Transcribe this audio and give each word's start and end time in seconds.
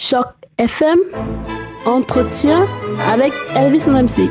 Choc 0.00 0.28
FM, 0.58 0.96
entretien 1.84 2.68
avec 3.00 3.32
Elvis 3.56 3.88
MC. 3.88 4.30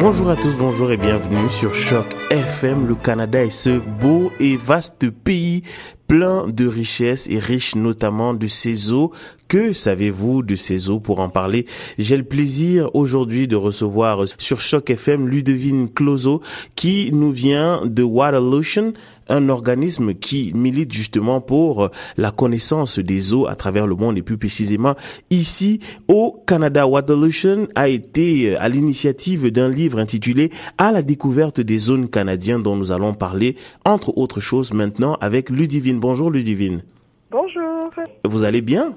Bonjour 0.00 0.30
à 0.30 0.36
tous, 0.36 0.56
bonjour 0.56 0.90
et 0.90 0.96
bienvenue 0.96 1.50
sur 1.50 1.74
Choc 1.74 2.06
FM. 2.30 2.86
Le 2.86 2.94
Canada 2.94 3.44
est 3.44 3.50
ce 3.50 3.78
beau 3.78 4.32
et 4.40 4.56
vaste 4.56 5.10
pays 5.10 5.64
plein 6.06 6.46
de 6.46 6.66
richesses 6.66 7.26
et 7.28 7.38
riche 7.38 7.74
notamment 7.74 8.34
de 8.34 8.46
ses 8.46 8.92
eaux. 8.92 9.12
Que 9.48 9.72
savez-vous 9.72 10.42
de 10.42 10.54
ces 10.54 10.88
eaux 10.88 11.00
Pour 11.00 11.20
en 11.20 11.28
parler, 11.28 11.66
j'ai 11.98 12.16
le 12.16 12.22
plaisir 12.22 12.88
aujourd'hui 12.94 13.48
de 13.48 13.56
recevoir 13.56 14.24
sur 14.38 14.60
Choc 14.60 14.88
FM 14.88 15.28
Ludovine 15.28 15.90
Clozo 15.90 16.40
qui 16.74 17.10
nous 17.12 17.30
vient 17.30 17.82
de 17.84 18.02
Waterlotion, 18.02 18.94
un 19.32 19.48
organisme 19.48 20.14
qui 20.14 20.52
milite 20.54 20.92
justement 20.92 21.40
pour 21.40 21.90
la 22.16 22.30
connaissance 22.30 22.98
des 22.98 23.32
eaux 23.32 23.46
à 23.46 23.56
travers 23.56 23.86
le 23.86 23.96
monde 23.96 24.18
et 24.18 24.22
plus 24.22 24.36
précisément 24.36 24.94
ici 25.30 25.80
au 26.06 26.42
Canada. 26.46 26.86
Waterlotion 26.86 27.66
a 27.74 27.88
été 27.88 28.54
à 28.56 28.68
l'initiative 28.68 29.50
d'un 29.50 29.70
livre 29.70 29.98
intitulé 29.98 30.50
À 30.76 30.92
la 30.92 31.02
découverte 31.02 31.60
des 31.60 31.78
zones 31.78 32.08
canadiennes 32.08 32.62
dont 32.62 32.76
nous 32.76 32.92
allons 32.92 33.14
parler 33.14 33.56
entre 33.86 34.16
autres 34.18 34.40
choses 34.40 34.72
maintenant 34.74 35.16
avec 35.20 35.48
Ludivine. 35.48 35.98
Bonjour 35.98 36.30
Ludivine. 36.30 36.82
Bonjour. 37.30 37.90
Vous 38.24 38.44
allez 38.44 38.60
bien? 38.60 38.94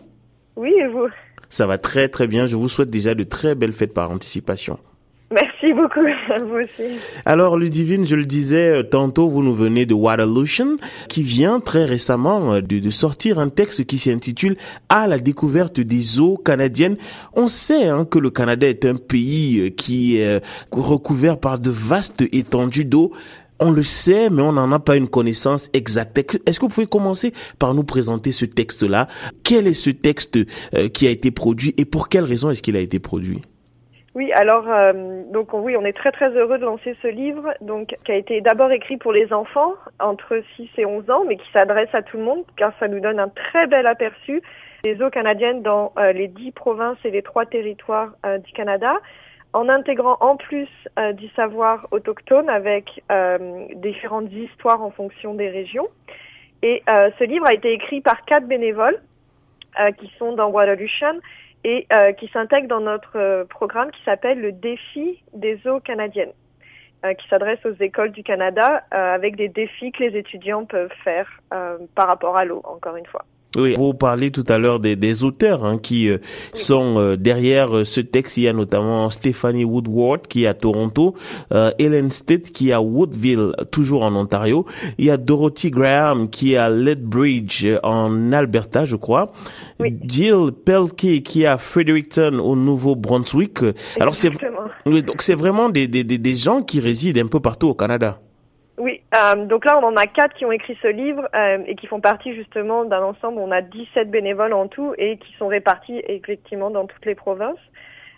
Oui, 0.57 0.73
et 0.77 0.87
vous? 0.87 1.07
Ça 1.47 1.65
va 1.65 1.77
très 1.77 2.09
très 2.09 2.27
bien. 2.27 2.45
Je 2.45 2.57
vous 2.57 2.67
souhaite 2.67 2.89
déjà 2.89 3.15
de 3.15 3.23
très 3.23 3.55
belles 3.55 3.73
fêtes 3.73 3.93
par 3.93 4.11
anticipation. 4.11 4.77
Merci 5.31 5.73
beaucoup, 5.73 6.01
vous 6.47 6.55
aussi. 6.55 6.99
Alors 7.25 7.57
Ludivine, 7.57 8.05
je 8.05 8.15
le 8.15 8.25
disais 8.25 8.69
euh, 8.69 8.83
tantôt, 8.83 9.27
vous 9.27 9.41
nous 9.41 9.55
venez 9.55 9.87
de 9.87 9.95
Waterlotion, 9.95 10.77
qui 11.09 11.23
vient 11.23 11.59
très 11.59 11.85
récemment 11.85 12.53
euh, 12.53 12.61
de, 12.61 12.77
de 12.77 12.89
sortir 12.91 13.39
un 13.39 13.49
texte 13.49 13.85
qui 13.85 13.97
s'intitule 13.97 14.55
À 14.87 15.07
la 15.07 15.17
découverte 15.17 15.79
des 15.79 16.19
eaux 16.19 16.37
canadiennes. 16.37 16.97
On 17.33 17.47
sait 17.47 17.87
hein, 17.87 18.05
que 18.05 18.19
le 18.19 18.29
Canada 18.29 18.67
est 18.67 18.85
un 18.85 18.95
pays 18.95 19.59
euh, 19.59 19.69
qui 19.71 20.17
est 20.17 20.41
recouvert 20.71 21.39
par 21.39 21.57
de 21.57 21.71
vastes 21.71 22.23
étendues 22.31 22.85
d'eau. 22.85 23.11
On 23.59 23.71
le 23.71 23.83
sait, 23.83 24.29
mais 24.29 24.43
on 24.43 24.51
n'en 24.51 24.71
a 24.71 24.79
pas 24.79 24.95
une 24.95 25.07
connaissance 25.07 25.69
exacte. 25.73 26.19
Est-ce 26.45 26.59
que 26.59 26.65
vous 26.65 26.71
pouvez 26.71 26.87
commencer 26.87 27.33
par 27.57 27.73
nous 27.73 27.83
présenter 27.83 28.31
ce 28.31 28.45
texte-là? 28.45 29.07
Quel 29.43 29.65
est 29.65 29.73
ce 29.73 29.89
texte 29.89 30.37
qui 30.91 31.07
a 31.07 31.09
été 31.09 31.31
produit 31.31 31.73
et 31.77 31.85
pour 31.85 32.09
quelle 32.09 32.25
raison 32.25 32.49
est-ce 32.49 32.61
qu'il 32.61 32.75
a 32.75 32.81
été 32.81 32.99
produit? 32.99 33.41
Oui, 34.15 34.31
alors 34.31 34.69
euh, 34.69 35.23
donc 35.29 35.51
oui, 35.51 35.75
on 35.77 35.83
est 35.83 35.91
très 35.91 36.13
très 36.13 36.29
heureux 36.29 36.57
de 36.57 36.63
lancer 36.63 36.95
ce 37.01 37.07
livre, 37.07 37.53
donc 37.59 37.97
qui 38.05 38.13
a 38.13 38.15
été 38.15 38.39
d'abord 38.39 38.71
écrit 38.71 38.95
pour 38.95 39.11
les 39.11 39.33
enfants 39.33 39.73
entre 39.99 40.41
6 40.55 40.69
et 40.77 40.85
11 40.85 41.09
ans, 41.09 41.25
mais 41.27 41.35
qui 41.35 41.51
s'adresse 41.51 41.93
à 41.93 42.01
tout 42.01 42.15
le 42.15 42.23
monde, 42.23 42.45
car 42.55 42.71
ça 42.79 42.87
nous 42.87 43.01
donne 43.01 43.19
un 43.19 43.27
très 43.27 43.67
bel 43.67 43.85
aperçu 43.85 44.41
des 44.85 45.01
eaux 45.01 45.09
canadiennes 45.09 45.63
dans 45.63 45.91
euh, 45.99 46.13
les 46.13 46.29
10 46.29 46.53
provinces 46.53 46.97
et 47.03 47.11
les 47.11 47.23
trois 47.23 47.45
territoires 47.45 48.13
euh, 48.25 48.37
du 48.37 48.53
Canada, 48.53 48.95
en 49.51 49.67
intégrant 49.67 50.17
en 50.21 50.37
plus 50.37 50.67
du 51.13 51.29
savoir 51.29 51.87
autochtone 51.91 52.49
avec 52.49 53.01
différentes 53.75 54.29
histoires 54.33 54.81
en 54.81 54.91
fonction 54.91 55.33
des 55.33 55.47
régions. 55.47 55.87
Et 56.61 56.83
ce 56.85 57.23
livre 57.23 57.45
a 57.47 57.53
été 57.53 57.71
écrit 57.71 58.01
par 58.01 58.25
quatre 58.25 58.47
bénévoles 58.47 59.01
qui 59.97 60.11
sont 60.19 60.33
dans 60.33 60.49
Waterloo 60.49 60.87
et 61.65 61.87
euh, 61.91 62.11
qui 62.13 62.27
s'intègre 62.27 62.67
dans 62.67 62.79
notre 62.79 63.17
euh, 63.17 63.43
programme 63.43 63.89
qui 63.89 64.01
s'appelle 64.03 64.39
le 64.39 64.51
défi 64.51 65.23
des 65.33 65.59
eaux 65.65 65.79
canadiennes, 65.79 66.31
euh, 67.03 67.15
qui 67.15 67.27
s'adresse 67.27 67.57
aux 67.65 67.73
écoles 67.83 68.11
du 68.11 68.21
Canada 68.21 68.83
avec 68.91 69.35
des 69.35 69.49
défis 69.49 69.91
que 69.91 70.03
les 70.03 70.15
étudiants 70.15 70.65
peuvent 70.65 70.93
faire 71.03 71.41
par 71.95 72.07
rapport 72.07 72.37
à 72.37 72.45
l'eau, 72.45 72.61
encore 72.65 72.95
une 72.95 73.07
fois. 73.07 73.25
Oui, 73.55 73.73
vous 73.77 73.93
parlez 73.93 74.31
tout 74.31 74.43
à 74.47 74.57
l'heure 74.57 74.79
des, 74.79 74.95
des, 74.95 75.23
auteurs 75.23 75.63
hein, 75.63 75.77
qui 75.77 76.09
euh, 76.09 76.17
sont 76.53 76.95
euh, 76.97 77.15
derrière 77.15 77.77
euh, 77.77 77.83
ce 77.83 78.01
texte. 78.01 78.37
Il 78.37 78.43
y 78.43 78.47
a 78.47 78.53
notamment 78.53 79.09
Stephanie 79.09 79.63
Woodward 79.63 80.27
qui 80.27 80.43
est 80.43 80.47
à 80.47 80.53
Toronto, 80.53 81.15
Ellen 81.51 82.11
Stitt 82.11 82.51
qui 82.51 82.69
est 82.69 82.73
à 82.73 82.81
Woodville, 82.81 83.53
toujours 83.71 84.03
en 84.03 84.15
Ontario. 84.15 84.65
Il 84.97 85.05
y 85.05 85.09
a 85.09 85.17
Dorothy 85.17 85.71
Graham 85.71 86.29
qui 86.29 86.53
est 86.53 86.57
à 86.57 86.69
Lethbridge 86.69 87.65
en 87.83 88.31
Alberta, 88.31 88.85
je 88.85 88.95
crois. 88.95 89.31
Jill 89.79 90.51
Pelkey 90.65 91.21
qui 91.21 91.43
est 91.43 91.47
à 91.47 91.57
Fredericton 91.57 92.39
au 92.39 92.55
Nouveau-Brunswick. 92.55 93.59
Alors 93.99 94.15
c'est 94.15 94.29
donc 94.85 95.21
c'est 95.21 95.35
vraiment 95.35 95.69
des, 95.69 95.87
des, 95.87 96.03
des 96.03 96.35
gens 96.35 96.61
qui 96.61 96.79
résident 96.79 97.21
un 97.23 97.27
peu 97.27 97.39
partout 97.39 97.67
au 97.67 97.73
Canada. 97.73 98.19
Euh, 99.15 99.45
donc 99.45 99.65
là 99.65 99.79
on 99.81 99.85
en 99.85 99.95
a 99.95 100.07
quatre 100.07 100.35
qui 100.35 100.45
ont 100.45 100.51
écrit 100.51 100.77
ce 100.81 100.87
livre 100.87 101.27
euh, 101.35 101.59
et 101.67 101.75
qui 101.75 101.87
font 101.87 102.01
partie 102.01 102.33
justement 102.35 102.85
d'un 102.85 103.01
ensemble. 103.01 103.39
On 103.39 103.51
a 103.51 103.61
17 103.61 104.09
bénévoles 104.09 104.53
en 104.53 104.67
tout 104.67 104.93
et 104.97 105.17
qui 105.17 105.33
sont 105.37 105.47
répartis 105.47 106.01
effectivement 106.07 106.69
dans 106.69 106.85
toutes 106.85 107.05
les 107.05 107.15
provinces 107.15 107.59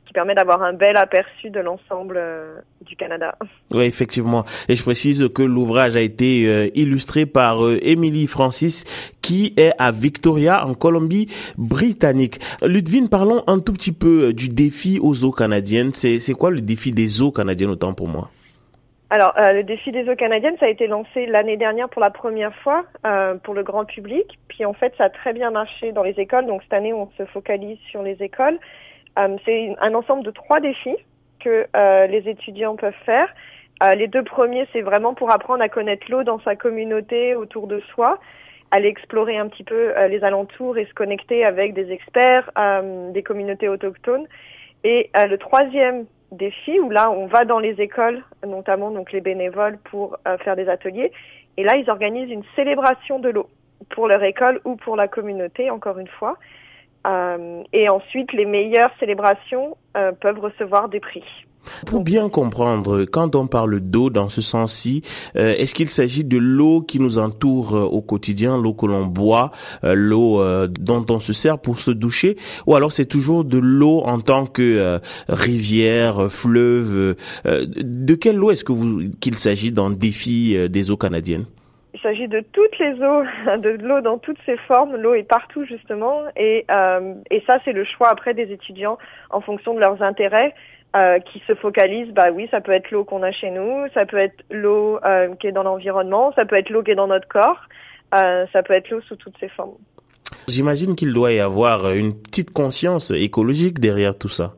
qui 0.06 0.14
permet 0.14 0.36
d'avoir 0.36 0.64
un 0.64 0.72
bel 0.72 0.96
aperçu 0.96 1.50
de 1.50 1.60
l'ensemble 1.60 2.16
euh, 2.18 2.56
du 2.82 2.96
Canada. 2.96 3.38
Oui, 3.72 3.84
effectivement. 3.84 4.46
Et 4.70 4.76
je 4.78 4.82
précise 4.82 5.28
que 5.36 5.44
l'ouvrage 5.44 5.98
a 5.98 6.00
été 6.00 6.72
illustré 6.80 7.26
par 7.26 7.58
Emily 7.82 8.26
Francis, 8.26 8.86
qui 9.22 9.54
est 9.58 9.74
à 9.78 9.92
Victoria, 9.92 10.66
en 10.66 10.76
Colombie-Britannique. 10.76 12.40
Ludwine, 12.66 13.10
parlons 13.10 13.44
un 13.48 13.60
tout 13.60 13.74
petit 13.74 13.92
peu 13.92 14.32
du 14.32 14.48
défi 14.48 14.98
aux 15.02 15.26
eaux 15.26 15.34
canadiennes. 15.34 15.92
C'est 15.92 16.34
quoi 16.34 16.52
le 16.52 16.62
défi 16.62 16.92
des 16.92 17.22
eaux 17.22 17.34
canadiennes 17.34 17.72
autant 17.72 17.94
pour 17.94 18.08
moi? 18.08 18.32
Alors, 19.10 19.34
euh, 19.38 19.54
le 19.54 19.64
défi 19.64 19.92
des 19.92 20.10
eaux 20.10 20.18
canadiennes, 20.18 20.58
ça 20.60 20.66
a 20.66 20.70
été 20.70 20.86
lancé 20.86 21.28
l'année 21.28 21.56
dernière 21.56 21.88
pour 21.88 22.02
la 22.02 22.10
première 22.10 22.54
fois 22.56 22.84
euh, 23.06 23.36
pour 23.36 23.54
le 23.54 23.64
grand 23.64 23.86
public. 23.86 24.38
Puis 24.50 24.66
en 24.66 24.74
fait, 24.74 24.94
ça 24.98 25.06
a 25.06 25.10
très 25.10 25.32
bien 25.32 25.50
marché 25.50 25.94
dans 25.94 26.04
les 26.04 26.20
écoles. 26.20 26.46
Donc 26.46 26.62
cette 26.64 26.74
année, 26.74 26.92
on 26.92 27.10
se 27.18 27.24
focalise 27.26 27.80
sur 27.90 28.04
les 28.04 28.22
écoles. 28.22 28.60
Euh, 29.18 29.38
c'est 29.46 29.76
un 29.80 29.94
ensemble 29.94 30.24
de 30.24 30.32
trois 30.32 30.60
défis 30.60 30.98
que 31.40 31.68
euh, 31.76 32.08
les 32.08 32.28
étudiants 32.28 32.76
peuvent 32.76 32.94
faire. 33.06 33.34
Euh, 33.84 33.96
les 33.96 34.08
deux 34.08 34.24
premiers, 34.24 34.68
c'est 34.74 34.82
vraiment 34.82 35.14
pour 35.14 35.32
apprendre 35.32 35.64
à 35.64 35.70
connaître 35.70 36.08
l'eau 36.10 36.24
dans 36.24 36.40
sa 36.42 36.56
communauté, 36.56 37.36
autour 37.36 37.68
de 37.68 37.80
soi, 37.94 38.20
aller 38.72 38.90
explorer 38.90 39.38
un 39.38 39.48
petit 39.48 39.64
peu 39.64 39.94
les 40.10 40.24
alentours 40.24 40.78
et 40.78 40.86
se 40.86 40.94
connecter 40.94 41.46
avec 41.46 41.74
des 41.74 41.92
experts, 41.92 42.52
des 43.14 43.24
communautés 43.24 43.70
autochtones. 43.70 44.26
Et 44.84 45.10
le 45.16 45.38
troisième 45.38 46.06
défi 46.32 46.80
où 46.80 46.90
là 46.90 47.12
on 47.12 47.28
va 47.28 47.46
dans 47.46 47.60
les 47.60 47.80
écoles, 47.82 48.24
notamment 48.46 48.92
donc 48.92 49.12
les 49.12 49.22
bénévoles 49.22 49.78
pour 49.90 50.18
euh, 50.28 50.38
faire 50.40 50.56
des 50.56 50.70
ateliers. 50.70 51.12
Et 51.58 51.64
là 51.64 51.76
ils 51.78 51.90
organisent 51.90 52.32
une 52.32 52.44
célébration 52.56 53.20
de 53.20 53.30
l'eau 53.30 53.50
pour 53.90 54.08
leur 54.08 54.24
école 54.24 54.60
ou 54.66 54.76
pour 54.76 54.96
la 54.96 55.08
communauté, 55.08 55.70
encore 55.70 56.00
une 56.00 56.08
fois. 56.08 56.38
Euh, 57.06 57.64
et 57.74 57.90
ensuite 57.90 58.34
les 58.34 58.46
meilleures 58.46 58.92
célébrations 59.00 59.78
euh, 59.96 60.12
peuvent 60.12 60.40
recevoir 60.40 60.90
des 60.90 61.00
prix. 61.00 61.24
Pour 61.86 62.02
bien 62.02 62.30
comprendre, 62.30 63.04
quand 63.04 63.36
on 63.36 63.46
parle 63.46 63.82
d'eau 63.82 64.10
dans 64.10 64.30
ce 64.30 64.42
sens-ci, 64.42 65.02
euh, 65.36 65.54
est-ce 65.58 65.76
qu'il 65.76 65.90
s'agit 65.90 66.24
de 66.24 66.38
l'eau 66.38 66.82
qui 66.82 66.98
nous 66.98 67.20
entoure 67.20 67.74
au 67.74 68.02
quotidien, 68.02 68.58
l'eau 68.58 68.74
que 68.74 68.86
l'on 68.86 69.06
boit, 69.06 69.52
l'eau 69.84 70.42
dont 70.68 71.06
on 71.10 71.20
se 71.20 71.34
sert 71.34 71.60
pour 71.60 71.80
se 71.80 71.92
doucher, 71.92 72.38
ou 72.68 72.76
alors 72.76 72.94
c'est 72.94 73.06
toujours 73.06 73.44
de 73.44 73.58
l'eau 73.58 74.02
en 74.06 74.22
tant 74.22 74.46
que 74.46 75.02
rivière, 75.28 76.32
fleuve 76.32 77.18
De 77.44 78.16
quelle 78.16 78.42
eau 78.42 78.52
est-ce 78.52 78.64
que 78.64 79.10
qu'il 79.20 79.36
s'agit 79.36 79.74
dans 79.74 79.90
le 79.90 79.96
défi 79.96 80.70
des 80.70 80.90
eaux 80.90 80.98
canadiennes? 80.98 81.48
Il 81.94 82.00
s'agit 82.02 82.28
de 82.28 82.42
toutes 82.42 82.78
les 82.80 82.94
eaux, 82.94 83.24
de 83.58 83.70
l'eau 83.82 84.02
dans 84.02 84.18
toutes 84.18 84.40
ses 84.46 84.58
formes. 84.58 84.96
L'eau 84.96 85.14
est 85.14 85.24
partout 85.24 85.66
justement, 85.66 86.24
et, 86.36 86.66
et 87.32 87.44
ça 87.48 87.60
c'est 87.66 87.74
le 87.74 87.86
choix 87.86 88.10
après 88.10 88.34
des 88.34 88.52
étudiants 88.52 88.98
en 89.30 89.42
fonction 89.42 89.74
de 89.74 89.80
leurs 89.80 90.02
intérêts. 90.02 90.54
Euh, 90.96 91.20
qui 91.20 91.44
se 91.46 91.54
focalise, 91.54 92.12
bah 92.14 92.32
oui, 92.32 92.48
ça 92.50 92.62
peut 92.62 92.72
être 92.72 92.90
l'eau 92.92 93.04
qu'on 93.04 93.22
a 93.22 93.32
chez 93.32 93.52
nous, 93.52 93.88
ça 93.94 94.06
peut 94.06 94.18
être 94.18 94.44
l'eau 94.50 95.00
euh, 95.06 95.36
qui 95.36 95.46
est 95.46 95.52
dans 95.52 95.62
l'environnement, 95.62 96.32
ça 96.34 96.46
peut 96.46 96.56
être 96.56 96.70
l'eau 96.70 96.82
qui 96.82 96.92
est 96.92 96.96
dans 96.96 97.08
notre 97.08 97.28
corps, 97.28 97.60
euh, 98.16 98.46
ça 98.54 98.64
peut 98.64 98.74
être 98.74 98.90
l'eau 98.90 99.02
sous 99.02 99.18
toutes 99.18 99.38
ses 99.38 99.50
formes. 99.50 99.76
J'imagine 100.48 100.96
qu'il 100.96 101.14
doit 101.14 101.34
y 101.34 101.42
avoir 101.42 101.92
une 101.92 102.20
petite 102.20 102.52
conscience 102.52 103.12
écologique 103.12 103.80
derrière 103.80 104.18
tout 104.18 104.30
ça. 104.30 104.54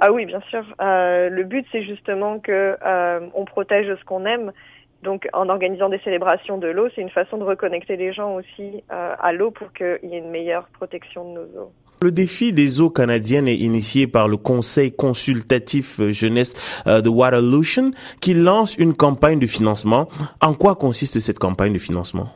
Ah 0.00 0.10
oui, 0.10 0.24
bien 0.24 0.40
sûr. 0.48 0.64
le 0.80 1.42
but, 1.42 1.66
c'est 1.70 1.84
justement 1.84 2.40
que 2.40 2.76
on 3.34 3.44
protège 3.44 3.94
ce 3.94 4.04
qu'on 4.04 4.24
aime. 4.24 4.50
Donc, 5.04 5.28
en 5.32 5.48
organisant 5.48 5.88
des 5.88 6.00
célébrations 6.00 6.58
de 6.58 6.66
l'eau, 6.66 6.88
c'est 6.94 7.02
une 7.02 7.10
façon 7.10 7.36
de 7.36 7.44
reconnecter 7.44 7.96
les 7.96 8.12
gens 8.12 8.34
aussi 8.34 8.82
à 8.88 9.32
l'eau 9.32 9.50
pour 9.50 9.72
qu'il 9.72 9.98
y 10.02 10.14
ait 10.14 10.18
une 10.18 10.30
meilleure 10.30 10.68
protection 10.78 11.24
de 11.28 11.40
nos 11.40 11.60
eaux. 11.60 11.72
Le 12.04 12.12
défi 12.12 12.52
des 12.52 12.82
eaux 12.82 12.90
canadiennes 12.90 13.48
est 13.48 13.56
initié 13.56 14.06
par 14.06 14.28
le 14.28 14.36
Conseil 14.36 14.92
consultatif 14.92 16.00
euh, 16.00 16.10
jeunesse 16.10 16.52
euh, 16.86 17.00
de 17.00 17.08
Waterlotion 17.08 17.92
qui 18.20 18.34
lance 18.34 18.76
une 18.76 18.92
campagne 18.92 19.38
de 19.38 19.46
financement. 19.46 20.08
En 20.42 20.52
quoi 20.52 20.74
consiste 20.74 21.18
cette 21.20 21.38
campagne 21.38 21.72
de 21.72 21.78
financement? 21.78 22.26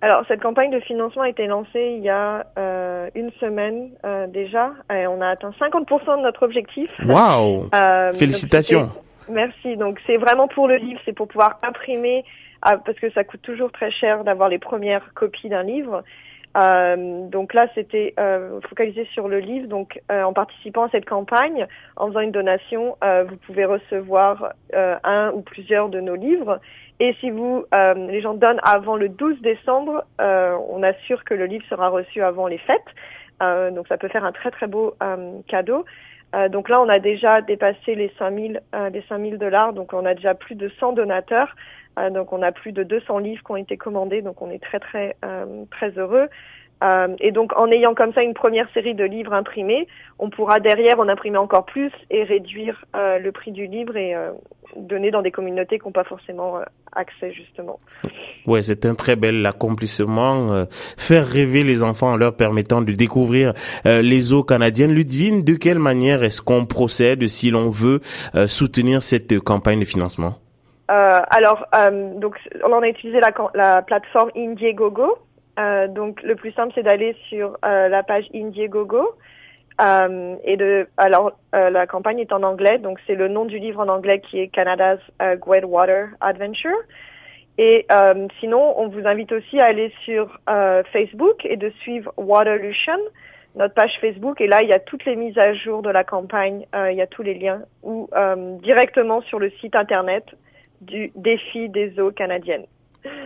Alors, 0.00 0.24
cette 0.28 0.40
campagne 0.40 0.70
de 0.70 0.80
financement 0.80 1.24
a 1.24 1.28
été 1.28 1.46
lancée 1.46 1.94
il 1.98 2.02
y 2.02 2.08
a 2.08 2.46
euh, 2.58 3.10
une 3.14 3.30
semaine 3.32 3.90
déjà. 4.32 4.72
Et 4.90 5.06
on 5.06 5.20
a 5.20 5.28
atteint 5.28 5.52
50% 5.60 6.16
de 6.16 6.22
notre 6.22 6.42
objectif. 6.44 6.90
Waouh 7.06 7.68
Félicitations 8.14 8.88
Merci. 9.32 9.76
Donc, 9.76 10.00
c'est 10.06 10.16
vraiment 10.16 10.48
pour 10.48 10.68
le 10.68 10.76
livre, 10.76 11.00
c'est 11.04 11.14
pour 11.14 11.28
pouvoir 11.28 11.58
imprimer, 11.62 12.24
parce 12.60 12.98
que 13.00 13.10
ça 13.10 13.24
coûte 13.24 13.42
toujours 13.42 13.72
très 13.72 13.90
cher 13.90 14.24
d'avoir 14.24 14.48
les 14.48 14.58
premières 14.58 15.12
copies 15.14 15.48
d'un 15.48 15.62
livre. 15.62 16.04
Euh, 16.56 17.28
donc 17.28 17.54
là, 17.54 17.66
c'était 17.74 18.14
euh, 18.18 18.60
focalisé 18.68 19.06
sur 19.12 19.28
le 19.28 19.38
livre. 19.38 19.68
Donc, 19.68 20.00
euh, 20.10 20.22
en 20.22 20.32
participant 20.32 20.84
à 20.84 20.88
cette 20.90 21.08
campagne, 21.08 21.66
en 21.96 22.08
faisant 22.08 22.20
une 22.20 22.32
donation, 22.32 22.96
euh, 23.02 23.24
vous 23.24 23.36
pouvez 23.36 23.64
recevoir 23.64 24.52
euh, 24.74 24.96
un 25.04 25.30
ou 25.32 25.40
plusieurs 25.40 25.88
de 25.88 26.00
nos 26.00 26.14
livres. 26.14 26.60
Et 27.00 27.14
si 27.20 27.30
vous, 27.30 27.64
les 27.72 28.20
gens 28.20 28.34
donnent 28.34 28.60
avant 28.62 28.94
le 28.94 29.08
12 29.08 29.40
décembre, 29.40 30.04
on 30.20 30.84
assure 30.84 31.24
que 31.24 31.34
le 31.34 31.46
livre 31.46 31.64
sera 31.68 31.88
reçu 31.88 32.22
avant 32.22 32.46
les 32.46 32.58
fêtes. 32.58 33.74
donc, 33.74 33.88
ça 33.88 33.96
peut 33.96 34.06
faire 34.06 34.24
un 34.24 34.30
très 34.30 34.52
très 34.52 34.68
beau 34.68 34.94
cadeau. 35.48 35.84
Donc 36.50 36.68
là, 36.68 36.80
on 36.80 36.88
a 36.88 36.98
déjà 36.98 37.42
dépassé 37.42 37.94
les 37.94 38.10
5000 38.18 38.62
les 38.92 39.02
5000 39.08 39.38
dollars. 39.38 39.72
Donc, 39.72 39.92
on 39.92 40.06
a 40.06 40.14
déjà 40.14 40.34
plus 40.34 40.54
de 40.54 40.70
100 40.80 40.92
donateurs. 40.92 41.54
Euh, 41.98 42.10
donc 42.10 42.32
on 42.32 42.42
a 42.42 42.52
plus 42.52 42.72
de 42.72 42.82
200 42.82 43.18
livres 43.18 43.42
qui 43.44 43.50
ont 43.50 43.56
été 43.56 43.76
commandés, 43.76 44.22
donc 44.22 44.40
on 44.40 44.50
est 44.50 44.62
très 44.62 44.80
très 44.80 45.16
euh, 45.24 45.64
très 45.70 45.90
heureux. 45.90 46.28
Euh, 46.82 47.14
et 47.20 47.30
donc 47.30 47.56
en 47.56 47.70
ayant 47.70 47.94
comme 47.94 48.12
ça 48.12 48.22
une 48.22 48.34
première 48.34 48.68
série 48.72 48.94
de 48.94 49.04
livres 49.04 49.32
imprimés, 49.32 49.86
on 50.18 50.30
pourra 50.30 50.58
derrière 50.58 50.98
en 50.98 51.08
imprimer 51.08 51.38
encore 51.38 51.64
plus 51.64 51.92
et 52.10 52.24
réduire 52.24 52.84
le 52.94 53.30
prix 53.30 53.52
du 53.52 53.66
livre 53.66 53.96
et 53.96 54.16
donner 54.76 55.12
dans 55.12 55.22
des 55.22 55.30
communautés 55.30 55.78
qui 55.78 55.84
n'ont 55.86 55.92
pas 55.92 56.02
forcément 56.02 56.60
accès 56.90 57.30
justement. 57.32 57.78
Ouais, 58.46 58.62
c'est 58.62 58.86
un 58.86 58.94
très 58.94 59.16
bel 59.16 59.44
accomplissement. 59.46 60.66
faire 60.96 61.26
rêver 61.26 61.62
les 61.62 61.82
enfants 61.82 62.12
en 62.12 62.16
leur 62.16 62.34
permettant 62.34 62.82
de 62.82 62.92
découvrir 62.92 63.52
les 63.84 64.32
eaux 64.32 64.42
canadiennes. 64.42 64.92
Ludwine, 64.92 65.44
de 65.44 65.54
quelle 65.54 65.78
manière 65.78 66.24
est-ce 66.24 66.42
qu'on 66.42 66.66
procède 66.66 67.26
si 67.28 67.50
l'on 67.50 67.70
veut 67.70 68.00
soutenir 68.46 69.02
cette 69.02 69.38
campagne 69.40 69.80
de 69.80 69.84
financement? 69.84 70.34
Euh, 70.90 71.20
alors, 71.30 71.64
euh, 71.74 72.12
donc, 72.18 72.36
on 72.64 72.82
a 72.82 72.88
utilisé 72.88 73.20
la, 73.20 73.32
la 73.54 73.82
plateforme 73.82 74.30
Indiegogo. 74.36 75.16
Euh, 75.58 75.88
donc, 75.88 76.22
le 76.22 76.34
plus 76.34 76.52
simple, 76.52 76.72
c'est 76.74 76.82
d'aller 76.82 77.16
sur 77.28 77.56
euh, 77.64 77.88
la 77.88 78.02
page 78.02 78.24
Indiegogo. 78.34 79.14
Euh, 79.80 80.34
et 80.44 80.56
de, 80.56 80.86
alors, 80.98 81.32
euh, 81.54 81.70
la 81.70 81.86
campagne 81.86 82.18
est 82.18 82.32
en 82.32 82.42
anglais, 82.42 82.78
donc 82.78 82.98
c'est 83.06 83.14
le 83.14 83.28
nom 83.28 83.46
du 83.46 83.58
livre 83.58 83.80
en 83.80 83.88
anglais 83.88 84.20
qui 84.20 84.38
est 84.38 84.48
Canada's 84.48 85.00
Great 85.40 85.64
Water 85.64 86.08
Adventure. 86.20 86.76
Et 87.58 87.86
sinon, 88.40 88.74
on 88.78 88.88
vous 88.88 89.06
invite 89.06 89.32
aussi 89.32 89.60
à 89.60 89.66
aller 89.66 89.92
sur 90.04 90.40
Facebook 90.92 91.44
et 91.44 91.56
de 91.56 91.70
suivre 91.80 92.12
Waterlution, 92.16 92.98
notre 93.56 93.74
page 93.74 93.92
Facebook. 94.00 94.40
Et 94.40 94.46
là, 94.46 94.62
il 94.62 94.68
y 94.68 94.72
a 94.72 94.80
toutes 94.80 95.04
les 95.04 95.16
mises 95.16 95.36
à 95.36 95.52
jour 95.54 95.82
de 95.82 95.90
la 95.90 96.02
campagne, 96.02 96.66
il 96.74 96.96
y 96.96 97.02
a 97.02 97.06
tous 97.06 97.22
les 97.22 97.34
liens, 97.34 97.62
ou 97.82 98.08
directement 98.62 99.20
sur 99.22 99.38
le 99.38 99.50
site 99.60 99.76
internet 99.76 100.24
du 100.80 101.12
défi 101.14 101.68
des 101.68 102.00
eaux 102.00 102.10
canadiennes. 102.10 102.66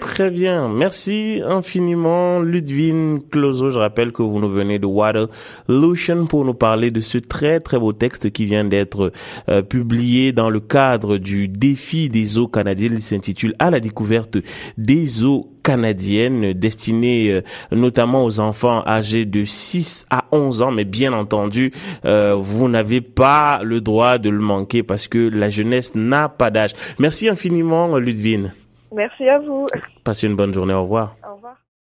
Très 0.00 0.30
bien. 0.30 0.68
Merci 0.68 1.42
infiniment, 1.46 2.40
Ludwine 2.40 3.20
Clozo. 3.30 3.70
Je 3.70 3.78
rappelle 3.78 4.12
que 4.12 4.22
vous 4.22 4.38
nous 4.40 4.48
venez 4.48 4.78
de 4.78 4.86
Waterlution 4.86 6.24
pour 6.24 6.46
nous 6.46 6.54
parler 6.54 6.90
de 6.90 7.02
ce 7.02 7.18
très 7.18 7.60
très 7.60 7.78
beau 7.78 7.92
texte 7.92 8.30
qui 8.30 8.46
vient 8.46 8.64
d'être 8.64 9.12
euh, 9.50 9.60
publié 9.60 10.32
dans 10.32 10.48
le 10.48 10.60
cadre 10.60 11.18
du 11.18 11.48
défi 11.48 12.08
des 12.08 12.38
eaux 12.38 12.48
canadiennes. 12.48 12.94
Il 12.94 13.02
s'intitule 13.02 13.52
À 13.58 13.70
la 13.70 13.80
découverte 13.80 14.38
des 14.78 15.26
eaux 15.26 15.52
canadiennes 15.62 16.54
destiné 16.54 17.30
euh, 17.32 17.42
notamment 17.70 18.24
aux 18.24 18.40
enfants 18.40 18.82
âgés 18.86 19.26
de 19.26 19.44
6 19.44 20.06
à 20.08 20.24
11 20.32 20.62
ans. 20.62 20.70
Mais 20.70 20.86
bien 20.86 21.12
entendu, 21.12 21.72
euh, 22.06 22.34
vous 22.38 22.70
n'avez 22.70 23.02
pas 23.02 23.60
le 23.62 23.82
droit 23.82 24.16
de 24.16 24.30
le 24.30 24.40
manquer 24.40 24.82
parce 24.82 25.06
que 25.06 25.28
la 25.28 25.50
jeunesse 25.50 25.94
n'a 25.94 26.30
pas 26.30 26.50
d'âge. 26.50 26.72
Merci 26.98 27.28
infiniment, 27.28 27.98
Ludwine. 27.98 28.52
Merci 28.92 29.28
à 29.28 29.38
vous. 29.38 29.66
Passez 30.04 30.26
une 30.26 30.36
bonne 30.36 30.54
journée. 30.54 30.74
Au 30.74 30.82
revoir. 30.82 31.16
Au 31.28 31.34
revoir. 31.34 31.56